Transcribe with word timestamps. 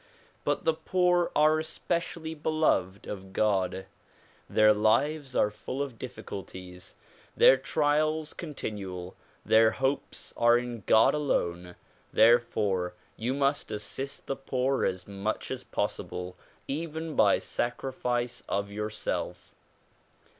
But 0.43 0.63
the 0.65 0.73
poor 0.73 1.29
are 1.35 1.59
especially 1.59 2.33
beloved 2.33 3.05
of 3.05 3.33
God, 3.33 3.85
Their 4.49 4.73
lives 4.73 5.35
are 5.35 5.51
full 5.51 5.79
of 5.79 5.99
difficulties, 5.99 6.95
their 7.37 7.55
trials 7.55 8.33
con 8.33 8.55
tinual, 8.55 9.13
their 9.45 9.69
hopes 9.69 10.33
are 10.35 10.57
in 10.57 10.81
God 10.87 11.13
alone. 11.13 11.75
Therefore 12.11 12.95
you 13.15 13.35
must 13.35 13.69
assist 13.69 14.25
the 14.25 14.35
poor 14.35 14.85
as 14.85 15.05
much 15.07 15.51
as 15.51 15.63
possible, 15.63 16.35
even 16.67 17.15
by 17.15 17.37
sacrifice 17.37 18.41
of 18.49 18.71
yourself. 18.71 19.53